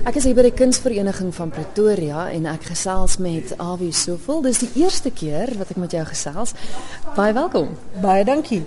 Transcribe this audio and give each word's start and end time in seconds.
Ek 0.00 0.16
is 0.16 0.24
hier 0.24 0.32
by 0.32 0.46
die 0.46 0.54
Kunsvereniging 0.56 1.28
van 1.36 1.50
Pretoria 1.52 2.22
en 2.32 2.46
ek 2.48 2.70
gesels 2.70 3.18
met 3.20 3.50
Awie 3.60 3.92
Sofel. 3.92 4.38
Dis 4.46 4.62
die 4.62 4.68
eerste 4.80 5.10
keer 5.12 5.50
wat 5.60 5.74
ek 5.74 5.80
met 5.82 5.92
jou 5.92 6.00
gesels. 6.08 6.54
Baie 7.18 7.34
welkom. 7.36 7.74
Baie 8.00 8.24
dankie. 8.24 8.62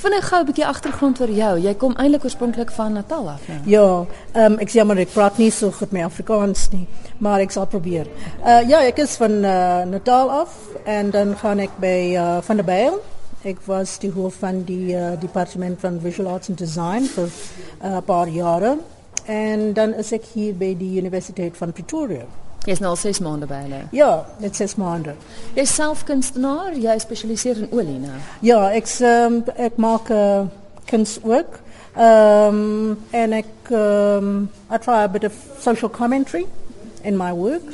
Vinnig 0.00 0.24
gou 0.24 0.40
'n 0.40 0.46
bietjie 0.48 0.64
agtergrond 0.64 1.20
oor 1.20 1.28
jou. 1.28 1.58
Jy 1.60 1.74
kom 1.74 1.92
eintlik 1.96 2.24
oorspronklik 2.24 2.70
van 2.72 2.92
Natal 2.96 3.28
af, 3.28 3.42
né? 3.48 3.60
Ja, 3.66 4.06
ehm 4.32 4.52
um, 4.52 4.58
ek 4.58 4.70
sê 4.70 4.84
maar 4.84 4.96
ek 4.96 5.12
praat 5.12 5.38
nie 5.38 5.50
so 5.50 5.70
goed 5.70 5.92
met 5.92 6.04
Afrikaans 6.04 6.70
nie, 6.72 6.86
maar 7.18 7.40
ek 7.40 7.50
sal 7.50 7.66
probeer. 7.66 8.06
Uh 8.42 8.62
ja, 8.68 8.80
ek 8.80 8.98
is 8.98 9.16
van 9.16 9.44
uh, 9.44 9.84
Natal 9.84 10.30
af 10.30 10.56
en 10.84 11.10
dan 11.10 11.36
gaan 11.36 11.58
ek 11.58 11.76
by 11.78 12.16
uh, 12.16 12.40
van 12.40 12.56
der 12.56 12.64
Byl. 12.64 13.02
Ek 13.44 13.60
was 13.66 13.98
die 13.98 14.10
hoof 14.10 14.34
van 14.34 14.64
die 14.64 14.96
uh, 14.96 15.20
departement 15.20 15.80
van 15.80 16.00
Visual 16.00 16.32
Arts 16.32 16.48
and 16.48 16.58
Design 16.58 17.04
vir 17.04 17.28
'n 17.82 17.92
uh, 17.92 18.00
paar 18.00 18.28
jare. 18.28 18.78
En 19.24 19.72
dan 19.72 19.94
is 19.94 20.12
ek 20.12 20.24
hier 20.34 20.54
by 20.54 20.74
die 20.78 20.98
Universiteit 21.00 21.56
van 21.56 21.72
Pretoria. 21.72 22.24
Jy 22.64 22.74
is 22.76 22.80
nou 22.82 22.90
al 22.92 22.98
6 23.00 23.22
maande 23.24 23.46
by 23.48 23.62
hulle. 23.64 23.80
Ja, 23.96 24.26
net 24.38 24.56
6 24.56 24.74
maande. 24.76 25.14
Jy 25.54 25.64
is 25.64 25.74
self 25.74 26.04
kunstenaar, 26.04 26.74
jy 26.76 26.96
spesialiseer 27.00 27.62
in 27.64 27.70
olie 27.72 27.96
nou. 28.02 28.18
Ja, 28.44 28.66
ek 28.76 28.90
um, 29.00 29.40
ek 29.56 29.80
maak 29.80 30.12
uh, 30.12 30.44
kunstwerk. 30.90 31.60
Ehm 31.96 32.58
um, 32.60 32.98
en 33.16 33.32
ek 33.40 33.72
um, 33.74 34.34
I 34.70 34.78
try 34.78 35.02
a 35.04 35.08
bit 35.08 35.24
of 35.24 35.34
social 35.58 35.88
commentary 35.88 36.46
in 37.02 37.16
my 37.16 37.32
work. 37.32 37.64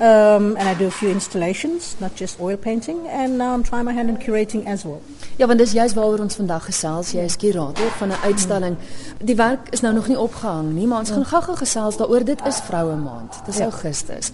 Um, 0.00 0.56
and 0.56 0.68
I 0.68 0.74
do 0.74 0.86
a 0.86 0.90
few 0.90 1.08
installations, 1.08 1.96
not 2.00 2.16
just 2.16 2.40
oil 2.40 2.56
painting, 2.56 3.06
and 3.08 3.38
now 3.38 3.54
I'm 3.54 3.62
trying 3.62 3.84
my 3.84 3.92
hand 3.92 4.10
in 4.10 4.16
curating 4.16 4.66
as 4.66 4.84
well. 4.84 5.00
Ja, 5.36 5.46
want 5.46 5.58
dis 5.58 5.72
juist 5.72 5.94
waaroor 5.94 6.18
ons 6.18 6.34
vandag 6.38 6.64
gesels. 6.64 7.10
Jy 7.10 7.24
is 7.26 7.36
kurator 7.36 7.90
van 7.98 8.08
'n 8.08 8.22
uitstalling. 8.24 8.76
Die 9.18 9.36
werk 9.36 9.68
is 9.70 9.80
nou 9.80 9.94
nog 9.94 10.08
nie 10.08 10.18
opgehang 10.18 10.72
nie, 10.72 10.86
maar 10.86 10.98
ons 10.98 11.10
gaan 11.10 11.24
gou-gou 11.24 11.56
gesels 11.56 11.96
daaroor. 11.96 12.24
Dit 12.24 12.46
is 12.46 12.56
Vroue 12.56 12.96
Maand. 12.96 13.34
Dis 13.46 13.56
ja. 13.56 13.64
Augustus. 13.64 14.30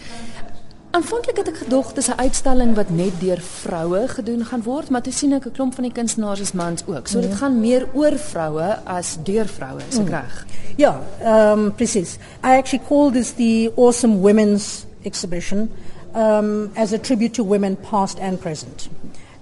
Aanvanklik 0.91 1.37
het 1.37 1.49
ek 1.49 1.57
gedog 1.57 1.93
dis 1.93 2.09
'n 2.09 2.19
uitstalling 2.19 2.75
wat 2.75 2.91
net 2.91 3.21
deur 3.21 3.41
vroue 3.41 4.09
gedoen 4.09 4.45
gaan 4.45 4.63
word, 4.63 4.91
maar 4.91 5.03
toe 5.03 5.13
sien 5.13 5.33
ek 5.33 5.47
'n 5.47 5.53
klomp 5.53 5.75
van 5.75 5.85
die 5.85 5.93
kunstenaars 5.93 6.41
is 6.41 6.53
mans 6.53 6.83
ook. 6.87 7.07
So 7.07 7.21
dit 7.21 7.35
gaan 7.35 7.61
meer 7.61 7.89
oor 7.93 8.19
vroue 8.19 8.79
as 8.85 9.17
deur 9.23 9.47
vroue, 9.47 9.81
is 9.89 9.99
ek 9.99 10.05
mm. 10.05 10.11
reg? 10.11 10.47
Ja, 10.77 11.01
ehm 11.23 11.59
um, 11.59 11.75
presies. 11.75 12.15
I 12.45 12.57
actually 12.57 12.85
call 12.89 13.11
this 13.11 13.33
the 13.33 13.73
Awesome 13.77 14.21
Women's 14.21 14.85
exhibition 15.03 15.71
um, 16.15 16.71
as 16.75 16.93
a 16.93 16.99
tribute 16.99 17.35
to 17.35 17.45
women 17.45 17.77
past 17.77 18.19
and 18.19 18.41
present. 18.41 18.89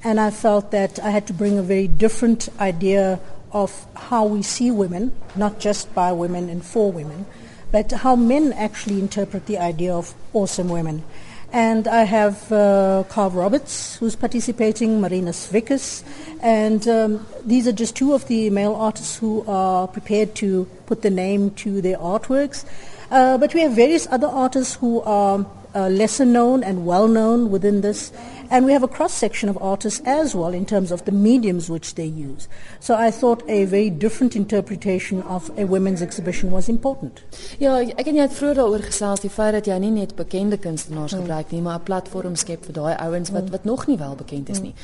And 0.04 0.20
I 0.20 0.30
felt 0.30 0.70
that 0.70 0.98
I 1.00 1.10
had 1.10 1.26
to 1.26 1.32
bring 1.32 1.58
a 1.58 1.62
very 1.62 1.88
different 1.88 2.48
idea 2.60 3.20
of 3.52 3.86
how 3.94 4.26
we 4.26 4.42
see 4.42 4.70
women, 4.70 5.12
not 5.34 5.58
just 5.58 5.92
by 5.94 6.12
women 6.12 6.48
and 6.48 6.64
for 6.64 6.92
women, 6.92 7.26
but 7.70 7.90
how 7.90 8.16
men 8.16 8.52
actually 8.52 8.98
interpret 9.00 9.46
the 9.46 9.58
idea 9.58 9.94
of 9.94 10.14
awesome 10.32 10.68
women. 10.68 11.02
And 11.50 11.88
I 11.88 12.02
have 12.02 12.52
uh, 12.52 13.04
Carl 13.08 13.30
Roberts, 13.30 13.96
who's 13.96 14.14
participating, 14.14 15.00
Marina 15.00 15.30
Svikas, 15.30 16.04
and 16.42 16.86
um, 16.86 17.26
these 17.42 17.66
are 17.66 17.72
just 17.72 17.96
two 17.96 18.12
of 18.12 18.28
the 18.28 18.50
male 18.50 18.74
artists 18.74 19.16
who 19.16 19.44
are 19.48 19.88
prepared 19.88 20.34
to 20.36 20.66
put 20.84 21.00
the 21.00 21.10
name 21.10 21.50
to 21.52 21.80
their 21.80 21.96
artworks. 21.96 22.66
Uh, 23.10 23.38
but 23.38 23.54
we 23.54 23.60
have 23.60 23.72
various 23.72 24.06
other 24.10 24.26
artists 24.26 24.74
who 24.74 25.00
are 25.00 25.46
uh, 25.74 25.88
lesser 25.88 26.26
known 26.26 26.62
and 26.62 26.84
well 26.84 27.08
known 27.08 27.50
within 27.50 27.80
this. 27.80 28.12
And 28.50 28.64
we 28.64 28.72
have 28.72 28.82
a 28.82 28.88
cross 28.88 29.12
section 29.12 29.48
of 29.48 29.58
artists 29.62 30.00
as 30.04 30.34
well 30.34 30.54
in 30.54 30.64
terms 30.64 30.90
of 30.90 31.04
the 31.04 31.12
mediums 31.12 31.68
which 31.68 31.94
they 31.94 32.06
use. 32.06 32.48
So 32.80 32.94
I 32.94 33.10
thought 33.10 33.42
a 33.48 33.64
very 33.66 33.90
different 33.90 34.34
interpretation 34.34 35.22
of 35.22 35.50
a 35.58 35.66
women's 35.66 36.00
exhibition 36.00 36.50
was 36.50 36.68
important. 36.68 37.22
Ja, 37.58 37.76
ek 37.80 38.06
en 38.08 38.16
jy 38.16 38.24
het 38.24 38.36
vroeër 38.36 38.60
daaroor 38.62 38.86
gesels 38.88 39.20
die 39.20 39.32
feit 39.32 39.52
dat 39.58 39.68
jy 39.68 39.76
nie 39.82 39.92
net 39.92 40.14
bekende 40.16 40.56
kunstenaars 40.56 41.12
mm. 41.12 41.20
gebruik 41.20 41.52
nie, 41.52 41.60
maar 41.60 41.78
'n 41.78 41.88
platform 41.90 42.36
skep 42.36 42.64
vir 42.64 42.74
daai 42.80 42.94
ouens 42.96 43.30
wat 43.30 43.44
mm. 43.44 43.50
wat 43.50 43.64
nog 43.64 43.86
nie 43.86 43.98
wel 43.98 44.14
bekend 44.14 44.48
is 44.48 44.60
nie. 44.60 44.74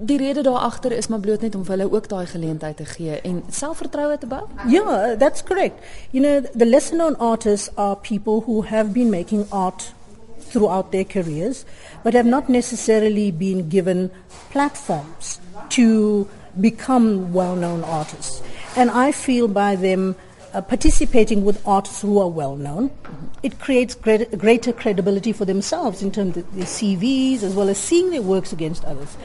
Die 0.00 0.16
rede 0.16 0.42
daar 0.42 0.64
agter 0.64 0.92
is 0.92 1.06
maar 1.06 1.20
bloot 1.20 1.40
net 1.40 1.54
om 1.54 1.64
vir 1.64 1.76
hulle 1.76 1.92
ook 1.92 2.08
daai 2.08 2.26
geleentheid 2.26 2.76
te 2.76 2.84
gee 2.84 3.20
en 3.20 3.42
selfvertroue 3.50 4.18
te 4.18 4.26
bou. 4.26 4.44
Yeah, 4.68 5.18
that's 5.18 5.42
correct. 5.42 5.84
You 6.10 6.22
know, 6.24 6.40
the 6.56 6.66
lesser 6.66 6.96
known 6.96 7.16
artists 7.18 7.68
are 7.74 7.96
people 7.96 8.42
who 8.46 8.64
have 8.64 8.92
been 8.92 9.10
making 9.10 9.44
art 9.50 9.92
throughout 10.50 10.92
their 10.92 11.04
careers, 11.04 11.64
but 12.02 12.14
have 12.14 12.26
not 12.26 12.48
necessarily 12.48 13.30
been 13.30 13.68
given 13.68 14.10
platforms 14.50 15.40
to 15.70 16.28
become 16.60 17.32
well 17.32 17.56
known 17.56 17.84
artists. 17.84 18.42
And 18.76 18.90
I 18.90 19.12
feel 19.12 19.48
by 19.48 19.76
them 19.76 20.16
uh, 20.54 20.62
participating 20.62 21.44
with 21.44 21.66
artists 21.66 22.00
who 22.00 22.18
are 22.18 22.28
well 22.28 22.56
known, 22.56 22.90
it 23.42 23.58
creates 23.60 23.94
great, 23.94 24.38
greater 24.38 24.72
credibility 24.72 25.32
for 25.32 25.44
themselves 25.44 26.02
in 26.02 26.10
terms 26.10 26.36
of 26.36 26.54
their 26.54 26.64
CVs 26.64 27.42
as 27.42 27.54
well 27.54 27.68
as 27.68 27.78
seeing 27.78 28.10
their 28.10 28.22
works 28.22 28.52
against 28.52 28.84
others. 28.84 29.16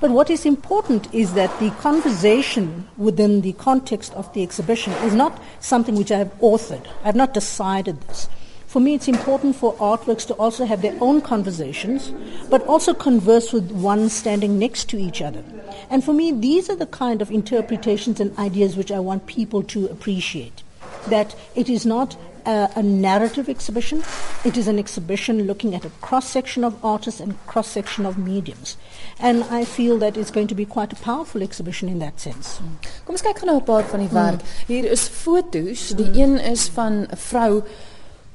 But 0.00 0.10
what 0.10 0.30
is 0.30 0.46
important 0.46 1.12
is 1.14 1.34
that 1.34 1.56
the 1.60 1.70
conversation 1.72 2.88
within 2.96 3.42
the 3.42 3.52
context 3.52 4.14
of 4.14 4.32
the 4.32 4.42
exhibition 4.42 4.92
is 5.04 5.14
not 5.14 5.40
something 5.60 5.94
which 5.94 6.10
I 6.10 6.18
have 6.18 6.34
authored. 6.40 6.86
I 7.02 7.06
have 7.06 7.16
not 7.16 7.34
decided 7.34 8.00
this. 8.02 8.28
For 8.70 8.78
me, 8.78 8.94
it's 8.94 9.08
important 9.08 9.56
for 9.56 9.74
artworks 9.78 10.24
to 10.28 10.34
also 10.34 10.64
have 10.64 10.80
their 10.80 10.96
own 11.00 11.22
conversations, 11.22 12.12
but 12.48 12.64
also 12.68 12.94
converse 12.94 13.52
with 13.52 13.72
one 13.72 14.08
standing 14.08 14.60
next 14.60 14.88
to 14.90 14.96
each 14.96 15.20
other. 15.20 15.42
And 15.90 16.04
for 16.04 16.12
me, 16.12 16.30
these 16.30 16.70
are 16.70 16.76
the 16.76 16.86
kind 16.86 17.20
of 17.20 17.32
interpretations 17.32 18.20
and 18.20 18.38
ideas 18.38 18.76
which 18.76 18.92
I 18.92 19.00
want 19.00 19.26
people 19.26 19.64
to 19.64 19.86
appreciate. 19.86 20.62
That 21.08 21.34
it 21.56 21.68
is 21.68 21.84
not 21.84 22.16
a, 22.46 22.70
a 22.76 22.82
narrative 22.84 23.48
exhibition, 23.48 24.04
it 24.44 24.56
is 24.56 24.68
an 24.68 24.78
exhibition 24.78 25.48
looking 25.48 25.74
at 25.74 25.84
a 25.84 25.90
cross 26.00 26.28
section 26.28 26.62
of 26.62 26.84
artists 26.84 27.18
and 27.18 27.44
cross 27.48 27.66
section 27.66 28.06
of 28.06 28.18
mediums. 28.18 28.76
And 29.18 29.42
I 29.50 29.64
feel 29.64 29.98
that 29.98 30.16
it's 30.16 30.30
going 30.30 30.46
to 30.46 30.54
be 30.54 30.64
quite 30.64 30.92
a 30.92 31.02
powerful 31.02 31.42
exhibition 31.42 31.88
in 31.88 31.98
that 31.98 32.20
sense. 32.20 32.60
Kom 33.04 33.18
ons 33.18 33.22
kyk 33.22 33.42
gou 33.42 33.50
na 33.50 33.58
'n 33.58 33.66
paar 33.66 33.82
van 33.82 34.06
die 34.06 34.14
werk. 34.14 34.42
Mm. 34.42 34.66
Hier 34.68 34.84
is 34.84 35.08
foto's. 35.08 35.88
Die 35.88 36.06
mm. 36.06 36.20
een 36.22 36.38
is 36.38 36.68
van 36.68 37.08
'n 37.10 37.16
vrou 37.16 37.64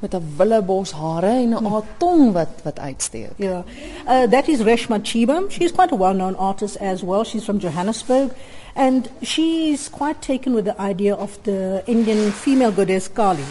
met 0.05 0.21
'n 0.21 0.33
willebos 0.37 0.91
hare 0.91 1.33
en 1.43 1.49
'n 1.49 1.65
hmm. 1.65 1.81
tong 1.97 2.33
wat 2.33 2.53
wat 2.63 2.79
uitsteek. 2.79 3.31
Yeah. 3.35 3.63
Uh, 4.07 4.23
that 4.29 4.47
is 4.47 4.59
Reshma 4.59 4.99
Chhiba. 5.01 5.37
She's 5.49 5.71
quite 5.71 5.91
a 5.91 5.95
well-known 5.95 6.35
artist 6.37 6.75
as 6.77 7.01
well. 7.01 7.23
She's 7.23 7.43
from 7.43 7.59
Johannesburg 7.59 8.29
and 8.75 9.09
she's 9.21 9.89
quite 9.89 10.21
taken 10.21 10.53
with 10.53 10.65
the 10.65 10.77
idea 10.91 11.15
of 11.15 11.31
the 11.43 11.81
Indian 11.85 12.31
female 12.31 12.71
goddess 12.71 13.07
Kali. 13.07 13.45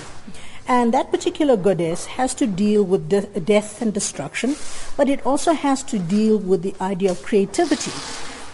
And 0.66 0.94
that 0.94 1.10
particular 1.10 1.56
goddess 1.56 2.06
has 2.06 2.34
to 2.34 2.46
deal 2.46 2.82
with 2.82 3.08
de- 3.08 3.40
death 3.40 3.82
and 3.82 3.92
destruction, 3.92 4.56
but 4.96 5.08
it 5.08 5.20
also 5.26 5.52
has 5.52 5.82
to 5.84 5.98
deal 5.98 6.38
with 6.38 6.62
the 6.62 6.74
idea 6.80 7.10
of 7.10 7.22
creativity. 7.22 7.92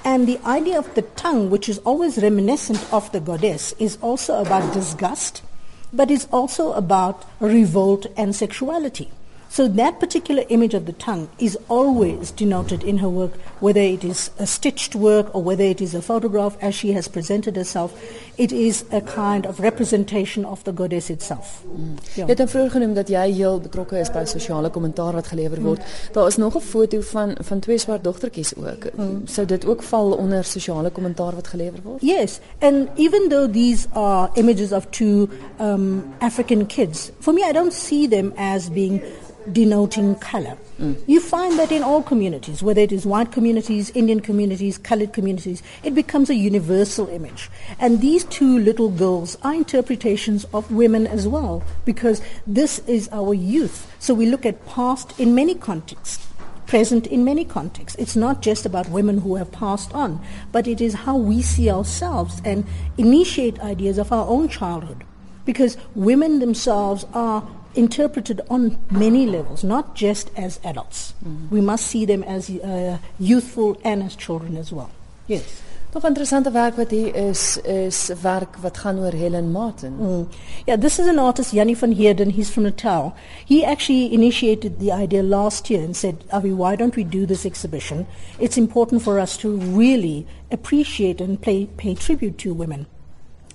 And 0.04 0.26
the 0.26 0.40
idea 0.44 0.78
of 0.78 0.92
the 0.94 1.02
tongue, 1.02 1.50
which 1.50 1.68
is 1.68 1.78
always 1.84 2.18
reminiscent 2.18 2.80
of 2.92 3.12
the 3.12 3.20
goddess, 3.20 3.74
is 3.78 3.98
also 4.00 4.40
about 4.40 4.72
disgust 4.72 5.42
but 5.92 6.10
it's 6.10 6.26
also 6.32 6.72
about 6.72 7.24
revolt 7.40 8.06
and 8.16 8.34
sexuality. 8.34 9.10
So 9.50 9.66
that 9.66 9.98
particular 9.98 10.44
image 10.48 10.74
of 10.74 10.86
the 10.86 10.92
tongue 10.92 11.28
is 11.40 11.58
always 11.68 12.30
denoted 12.30 12.84
in 12.84 12.98
her 12.98 13.08
work, 13.08 13.32
whether 13.58 13.80
it 13.80 14.04
is 14.04 14.30
a 14.38 14.46
stitched 14.46 14.94
work 14.94 15.34
or 15.34 15.42
whether 15.42 15.64
it 15.64 15.80
is 15.80 15.92
a 15.92 16.00
photograph 16.00 16.56
as 16.60 16.72
she 16.76 16.92
has 16.92 17.08
presented 17.08 17.56
herself. 17.56 17.92
It 18.38 18.52
is 18.52 18.84
a 18.92 19.00
kind 19.00 19.46
of 19.46 19.58
representation 19.58 20.44
of 20.44 20.62
the 20.62 20.72
goddess 20.72 21.10
itself. 21.10 21.64
Mm. 21.66 21.96
Ja. 22.14 22.26
Jy 22.28 22.36
het 22.38 22.50
vroeër 22.50 22.70
genoem 22.76 22.94
dat 22.94 23.10
jy 23.10 23.24
heel 23.40 23.58
betrokke 23.60 23.98
is 23.98 24.12
by 24.14 24.22
sosiale 24.30 24.70
kommentaar 24.70 25.18
wat 25.18 25.26
gelewer 25.32 25.58
word. 25.64 25.82
Mm. 25.82 26.12
Daar 26.14 26.26
is 26.30 26.38
nog 26.38 26.54
'n 26.56 26.60
foto 26.60 27.00
van 27.00 27.34
van 27.40 27.58
twee 27.58 27.78
swart 27.78 28.04
dogtertjies 28.04 28.54
ook. 28.56 28.86
Mm. 28.94 29.22
Sou 29.24 29.46
dit 29.46 29.66
ook 29.66 29.82
val 29.82 30.12
onder 30.12 30.44
sosiale 30.44 30.90
kommentaar 30.90 31.34
wat 31.34 31.46
gelewer 31.46 31.80
word? 31.82 32.02
Yes, 32.02 32.38
and 32.60 32.88
even 32.94 33.28
though 33.28 33.52
these 33.52 33.88
are 33.92 34.30
images 34.34 34.72
of 34.72 34.86
two 34.90 35.28
um, 35.60 36.04
African 36.18 36.66
kids, 36.66 37.10
for 37.18 37.34
me 37.34 37.42
I 37.48 37.52
don't 37.52 37.72
see 37.72 38.08
them 38.08 38.32
as 38.36 38.70
being 38.70 39.02
denoting 39.52 40.14
color. 40.16 40.56
Mm. 40.78 41.02
You 41.06 41.20
find 41.20 41.58
that 41.58 41.72
in 41.72 41.82
all 41.82 42.02
communities, 42.02 42.62
whether 42.62 42.80
it 42.80 42.92
is 42.92 43.06
white 43.06 43.32
communities, 43.32 43.90
Indian 43.90 44.20
communities, 44.20 44.78
colored 44.78 45.12
communities, 45.12 45.62
it 45.82 45.94
becomes 45.94 46.30
a 46.30 46.34
universal 46.34 47.08
image. 47.08 47.50
And 47.78 48.00
these 48.00 48.24
two 48.24 48.58
little 48.58 48.90
girls 48.90 49.36
are 49.42 49.54
interpretations 49.54 50.44
of 50.52 50.70
women 50.70 51.06
as 51.06 51.28
well, 51.28 51.62
because 51.84 52.22
this 52.46 52.78
is 52.80 53.08
our 53.12 53.34
youth. 53.34 53.92
So 53.98 54.14
we 54.14 54.26
look 54.26 54.46
at 54.46 54.66
past 54.66 55.18
in 55.18 55.34
many 55.34 55.54
contexts 55.54 56.26
present 56.70 57.04
in 57.08 57.24
many 57.24 57.44
contexts. 57.44 57.98
It's 57.98 58.14
not 58.14 58.42
just 58.42 58.64
about 58.64 58.88
women 58.88 59.18
who 59.18 59.34
have 59.34 59.50
passed 59.50 59.92
on, 59.92 60.24
but 60.52 60.68
it 60.68 60.80
is 60.80 60.94
how 60.94 61.16
we 61.16 61.42
see 61.42 61.68
ourselves 61.68 62.40
and 62.44 62.64
initiate 62.96 63.58
ideas 63.58 63.98
of 63.98 64.12
our 64.12 64.24
own 64.28 64.48
childhood. 64.48 65.02
Because 65.44 65.76
women 65.96 66.38
themselves 66.38 67.04
are 67.12 67.42
interpreted 67.74 68.40
on 68.48 68.78
many 68.90 69.26
levels, 69.26 69.62
not 69.62 69.94
just 69.94 70.30
as 70.36 70.60
adults. 70.64 71.14
Mm. 71.24 71.50
We 71.50 71.60
must 71.60 71.86
see 71.86 72.04
them 72.04 72.22
as 72.24 72.50
uh, 72.50 72.98
youthful 73.18 73.80
and 73.84 74.02
as 74.02 74.16
children 74.16 74.56
as 74.56 74.72
well. 74.72 74.90
Yes. 75.26 75.62
Nog 75.92 76.04
interessante 76.04 76.50
werk 76.50 76.76
wat 76.76 76.90
hier 76.90 77.14
is 77.14 77.58
is 77.62 78.10
werk 78.22 78.56
wat 78.62 78.78
gaan 78.78 78.98
oor 78.98 79.12
Helen 79.12 79.50
Martin. 79.50 79.96
Mm. 79.98 80.28
Yeah, 80.64 80.80
this 80.80 80.98
is 80.98 81.06
an 81.06 81.18
artist, 81.18 81.52
Jannie 81.52 81.76
van 81.76 81.92
Heerden. 81.92 82.30
He's 82.30 82.50
from 82.50 82.62
Natal. 82.62 83.14
He 83.44 83.64
actually 83.64 84.12
initiated 84.12 84.78
the 84.78 84.92
idea 84.92 85.22
last 85.22 85.68
year 85.68 85.82
and 85.82 85.96
said, 85.96 86.14
Avi, 86.30 86.52
why 86.52 86.76
don't 86.76 86.94
we 86.94 87.02
do 87.02 87.26
this 87.26 87.44
exhibition? 87.44 88.06
It's 88.38 88.56
important 88.56 89.02
for 89.02 89.18
us 89.18 89.36
to 89.38 89.56
really 89.56 90.26
appreciate 90.52 91.20
and 91.20 91.40
pay, 91.40 91.66
pay 91.76 91.94
tribute 91.94 92.38
to 92.38 92.54
women. 92.54 92.86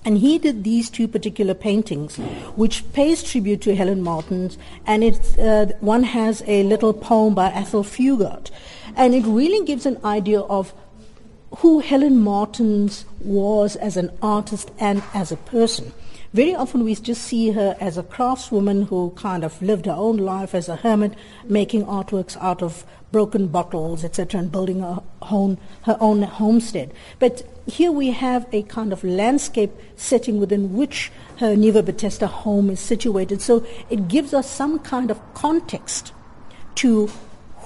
And 0.06 0.18
he 0.18 0.38
did 0.38 0.62
these 0.62 0.88
two 0.88 1.08
particular 1.08 1.52
paintings, 1.52 2.16
which 2.54 2.90
pays 2.92 3.24
tribute 3.24 3.60
to 3.62 3.74
Helen 3.74 4.02
Martin, 4.02 4.52
and 4.86 5.02
it's, 5.02 5.36
uh, 5.36 5.72
one 5.80 6.04
has 6.04 6.44
a 6.46 6.62
little 6.62 6.92
poem 6.92 7.34
by 7.34 7.50
Athol 7.50 7.82
Fugard. 7.82 8.52
And 8.94 9.16
it 9.16 9.24
really 9.26 9.66
gives 9.66 9.84
an 9.84 9.98
idea 10.04 10.40
of 10.42 10.72
who 11.56 11.80
Helen 11.80 12.18
Martins 12.20 13.04
was 13.20 13.74
as 13.74 13.96
an 13.96 14.10
artist 14.22 14.70
and 14.78 15.02
as 15.12 15.32
a 15.32 15.36
person. 15.36 15.92
Very 16.36 16.54
often 16.54 16.84
we 16.84 16.94
just 16.94 17.22
see 17.22 17.52
her 17.52 17.74
as 17.80 17.96
a 17.96 18.02
craftswoman 18.02 18.88
who 18.88 19.08
kind 19.16 19.42
of 19.42 19.62
lived 19.62 19.86
her 19.86 19.92
own 19.92 20.18
life 20.18 20.54
as 20.54 20.68
a 20.68 20.76
hermit, 20.76 21.14
making 21.48 21.86
artworks 21.86 22.36
out 22.42 22.62
of 22.62 22.84
broken 23.10 23.46
bottles, 23.46 24.04
etc., 24.04 24.40
and 24.40 24.52
building 24.52 24.80
her 24.80 25.02
own, 25.30 25.56
her 25.84 25.96
own 25.98 26.20
homestead. 26.20 26.92
But 27.18 27.42
here 27.66 27.90
we 27.90 28.10
have 28.10 28.46
a 28.52 28.64
kind 28.64 28.92
of 28.92 29.02
landscape 29.02 29.70
setting 29.96 30.38
within 30.38 30.76
which 30.76 31.10
her 31.38 31.56
Nieu-Bethesda 31.56 32.26
home 32.26 32.68
is 32.68 32.80
situated. 32.80 33.40
So 33.40 33.64
it 33.88 34.06
gives 34.06 34.34
us 34.34 34.50
some 34.50 34.78
kind 34.80 35.10
of 35.10 35.18
context 35.32 36.12
to 36.74 37.08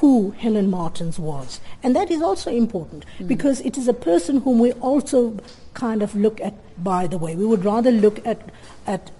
who 0.00 0.30
Helen 0.32 0.70
Martins 0.70 1.18
was. 1.18 1.60
And 1.82 1.94
that 1.94 2.10
is 2.10 2.22
also 2.22 2.50
important 2.50 3.04
mm. 3.18 3.28
because 3.28 3.60
it 3.60 3.76
is 3.76 3.86
a 3.86 3.92
person 3.92 4.40
whom 4.40 4.58
we 4.58 4.72
also 4.72 5.38
kind 5.74 6.02
of 6.02 6.16
look 6.16 6.40
at 6.40 6.54
by 6.82 7.06
the 7.06 7.18
way. 7.18 7.36
We 7.36 7.46
would 7.46 7.64
rather 7.64 7.90
look 7.90 8.24
at, 8.26 8.50
at 8.86 9.10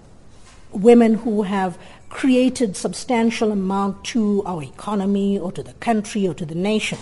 women 0.71 1.15
who 1.15 1.43
have 1.43 1.77
created 2.09 2.75
substantial 2.75 3.51
amount 3.51 4.03
to 4.05 4.43
our 4.45 4.63
economy 4.63 5.37
or 5.37 5.51
to 5.51 5.63
the 5.63 5.73
country 5.73 6.27
or 6.27 6.33
to 6.33 6.45
the 6.45 6.55
nation. 6.55 6.97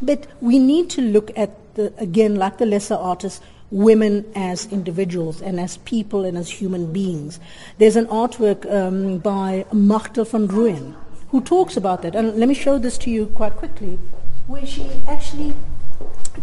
But 0.00 0.26
we 0.40 0.58
need 0.58 0.88
to 0.90 1.02
look 1.02 1.36
at, 1.36 1.50
the, 1.74 1.92
again, 1.98 2.36
like 2.36 2.58
the 2.58 2.66
lesser 2.66 2.94
artists, 2.94 3.40
women 3.70 4.24
as 4.34 4.66
individuals 4.72 5.42
and 5.42 5.60
as 5.60 5.76
people 5.78 6.24
and 6.24 6.38
as 6.38 6.48
human 6.48 6.92
beings. 6.92 7.40
There's 7.78 7.96
an 7.96 8.06
artwork 8.06 8.70
um, 8.72 9.18
by 9.18 9.66
Machtel 9.72 10.24
van 10.24 10.48
Rooyen 10.48 10.94
who 11.30 11.40
talks 11.40 11.76
about 11.76 12.02
that. 12.02 12.14
And 12.14 12.36
let 12.36 12.48
me 12.48 12.54
show 12.54 12.78
this 12.78 12.98
to 12.98 13.10
you 13.10 13.26
quite 13.26 13.56
quickly, 13.56 13.98
where 14.46 14.66
she 14.66 14.88
actually 15.06 15.54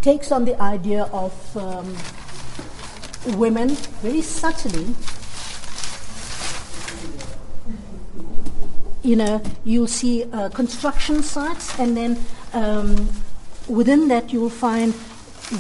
takes 0.01 0.31
on 0.31 0.45
the 0.45 0.59
idea 0.61 1.03
of 1.11 1.57
um, 1.57 1.95
women 3.37 3.69
very 4.01 4.21
subtly. 4.21 4.95
You 9.01 9.15
know, 9.15 9.41
you'll 9.63 9.87
see 9.87 10.23
uh, 10.23 10.49
construction 10.49 11.21
sites, 11.21 11.77
and 11.79 11.95
then 11.95 12.17
um, 12.53 13.09
within 13.67 14.07
that, 14.07 14.33
you'll 14.33 14.49
find 14.49 14.93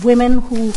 women 0.03 0.39
who 0.41 0.73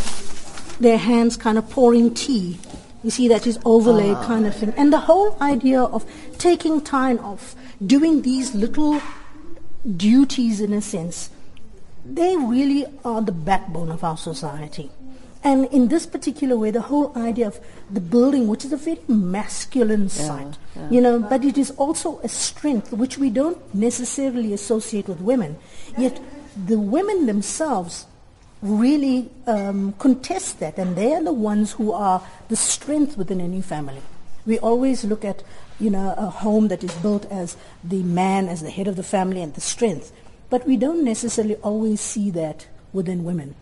their 0.79 0.99
hands 0.99 1.37
kind 1.37 1.59
of 1.59 1.69
pouring 1.71 2.15
tea. 2.15 2.59
You 3.03 3.11
see 3.11 3.29
that 3.29 3.47
is 3.47 3.59
overlay 3.65 4.11
ah. 4.11 4.27
kind 4.27 4.47
of 4.47 4.55
thing. 4.55 4.73
And 4.77 4.93
the 4.93 4.99
whole 5.01 5.37
idea 5.41 5.83
of 5.83 6.05
taking 6.39 6.81
time 6.81 7.19
off, 7.21 7.55
doing 7.85 8.23
these 8.23 8.55
little 8.55 9.01
duties 9.97 10.61
in 10.61 10.73
a 10.73 10.81
sense, 10.81 11.31
they 12.05 12.37
really 12.37 12.87
are 13.05 13.23
the 13.23 13.33
backbone 13.33 13.91
of 13.91 14.03
our 14.03 14.17
society. 14.17 14.91
And 15.45 15.67
in 15.67 15.89
this 15.89 16.05
particular 16.05 16.57
way, 16.57 16.73
the 16.73 16.83
whole 16.83 17.17
idea 17.17 17.47
of 17.47 17.61
the 17.91 18.01
building, 18.01 18.49
which 18.49 18.65
is 18.65 18.73
a 18.73 18.77
very 18.77 18.99
masculine 19.07 20.03
yeah, 20.03 20.09
site, 20.09 20.59
yeah. 20.75 20.91
you 20.91 21.01
know, 21.01 21.21
but 21.21 21.45
it 21.45 21.57
is 21.57 21.71
also 21.73 22.19
a 22.25 22.29
strength 22.29 22.93
which 22.93 23.19
we 23.19 23.31
don't 23.31 23.59
necessarily 23.75 24.53
associate 24.53 25.07
with 25.07 25.21
women. 25.21 25.57
Yet 25.97 26.21
the 26.57 26.79
women 26.79 27.27
themselves 27.27 28.07
really 28.63 29.31
um, 29.47 29.93
contest 29.99 30.61
that, 30.61 30.79
and 30.79 30.97
they 30.97 31.15
are 31.15 31.23
the 31.23 31.33
ones 31.33 31.73
who 31.73 31.93
are 31.93 32.23
the 32.49 32.57
strength 32.57 33.17
within 33.17 33.41
any 33.41 33.61
family. 33.61 34.03
We 34.47 34.59
always 34.59 35.05
look 35.05 35.25
at, 35.25 35.43
you 35.79 35.91
know, 35.91 36.15
a 36.17 36.27
home 36.27 36.69
that 36.69 36.83
is 36.83 36.95
built 36.97 37.27
as 37.27 37.57
the 37.85 38.03
man, 38.03 38.49
as 38.49 38.63
the 38.63 38.71
head 38.71 38.89
of 38.89 38.97
the 38.97 39.03
family, 39.03 39.43
and 39.43 39.55
the 39.55 39.61
strength. 39.61 40.13
But 40.51 40.67
we 40.67 40.77
don't 40.77 41.05
necessarily 41.05 41.57
always 41.57 42.01
see 42.01 42.31
that 42.31 42.67
within 42.93 43.25
women. 43.25 43.55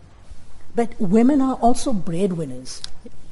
But 0.75 0.99
women 0.99 1.41
are 1.41 1.55
also 1.55 1.91
breadwinners. 1.91 2.81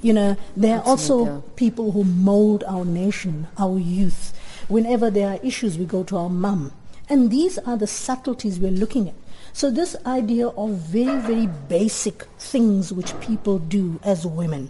You 0.01 0.13
know, 0.13 0.37
they 0.57 0.71
are 0.71 0.83
also 0.83 1.41
people 1.55 1.91
who 1.93 2.03
mold 2.03 2.63
our 2.67 2.85
nation, 2.85 3.47
our 3.57 3.79
youth. 3.79 4.33
Whenever 4.67 5.09
there 5.09 5.29
are 5.29 5.39
issues, 5.41 5.77
we 5.77 5.85
go 5.85 6.03
to 6.03 6.17
our 6.17 6.29
mum. 6.29 6.73
And 7.07 7.31
these 7.31 7.57
are 7.59 7.77
the 7.77 7.87
subtleties 7.87 8.59
we're 8.59 8.71
looking 8.71 9.09
at. 9.09 9.15
So 9.55 9.71
this 9.71 9.95
idea 10.05 10.49
of 10.49 10.71
very, 10.71 11.17
very 11.21 11.47
basic 11.47 12.23
things 12.37 12.91
which 12.91 13.17
people 13.21 13.57
do 13.57 14.01
as 14.03 14.25
women, 14.25 14.69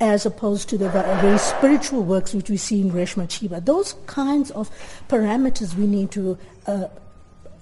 as 0.00 0.26
opposed 0.26 0.68
to 0.68 0.76
the 0.76 0.90
very 0.90 1.38
spiritual 1.38 2.02
works 2.02 2.34
which 2.34 2.50
we 2.50 2.58
see 2.58 2.82
in 2.82 2.90
Reshma 2.90 3.26
Chhiba, 3.26 3.64
those 3.64 3.94
kinds 4.04 4.50
of 4.50 4.68
parameters 5.08 5.74
we 5.76 5.86
need 5.86 6.10
to 6.10 6.36
uh, 6.66 6.88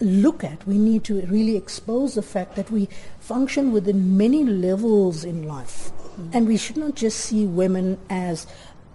look 0.01 0.43
at. 0.43 0.67
We 0.67 0.77
need 0.77 1.05
to 1.05 1.25
really 1.27 1.57
expose 1.57 2.17
the 2.17 2.23
fact 2.23 2.57
that 2.57 2.69
we 2.69 2.89
function 3.21 3.71
within 3.71 4.17
many 4.17 4.43
levels 4.43 5.23
in 5.23 5.47
life. 5.47 5.93
Mm-hmm. 5.93 6.31
And 6.33 6.49
we 6.49 6.57
should 6.57 6.79
not 6.79 6.97
just 6.97 7.21
see 7.21 7.47
women 7.47 7.97
as 8.11 8.49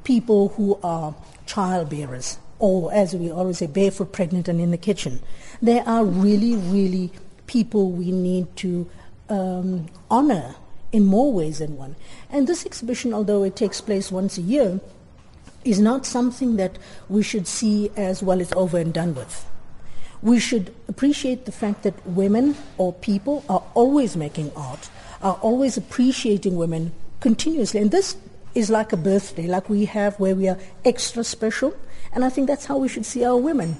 people 0.03 0.49
who 0.49 0.77
are 0.83 1.15
childbearers 1.45 2.37
or, 2.59 2.93
as 2.93 3.15
we 3.15 3.31
always 3.31 3.59
say, 3.59 3.67
barefoot, 3.67 4.11
pregnant, 4.11 4.49
and 4.49 4.59
in 4.59 4.71
the 4.71 4.77
kitchen. 4.77 5.21
They 5.61 5.79
are 5.79 6.03
really, 6.03 6.55
really 6.55 7.11
people 7.47 7.91
we 7.91 8.11
need 8.11 8.55
to 8.57 8.89
um, 9.29 9.87
honor 10.09 10.55
in 10.91 11.05
more 11.05 11.31
ways 11.33 11.59
than 11.59 11.77
one. 11.77 11.95
And 12.29 12.47
this 12.47 12.65
exhibition, 12.65 13.13
although 13.13 13.43
it 13.43 13.55
takes 13.55 13.81
place 13.81 14.11
once 14.11 14.37
a 14.37 14.41
year, 14.41 14.79
is 15.63 15.79
not 15.79 16.05
something 16.05 16.55
that 16.57 16.77
we 17.09 17.23
should 17.23 17.47
see 17.47 17.91
as 17.97 18.21
well 18.21 18.39
it's 18.39 18.53
over 18.53 18.77
and 18.77 18.93
done 18.93 19.15
with. 19.15 19.45
We 20.21 20.39
should 20.39 20.73
appreciate 20.87 21.45
the 21.45 21.51
fact 21.51 21.83
that 21.83 22.05
women 22.07 22.55
or 22.77 22.93
people 22.93 23.43
are 23.49 23.63
always 23.73 24.15
making 24.15 24.51
art, 24.55 24.89
are 25.21 25.37
always 25.41 25.75
appreciating 25.75 26.55
women 26.55 26.93
continuously. 27.19 27.81
And 27.81 27.91
this 27.91 28.15
is 28.53 28.69
like 28.69 28.93
a 28.93 28.97
birthday, 28.97 29.47
like 29.47 29.69
we 29.69 29.85
have 29.85 30.19
where 30.19 30.35
we 30.35 30.47
are 30.47 30.57
extra 30.85 31.23
special. 31.23 31.75
And 32.13 32.23
I 32.23 32.29
think 32.29 32.47
that's 32.47 32.65
how 32.65 32.77
we 32.77 32.87
should 32.87 33.05
see 33.05 33.25
our 33.25 33.37
women. 33.37 33.77